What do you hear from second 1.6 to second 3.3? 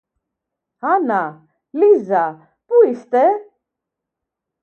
Λίζα! Πού είστε;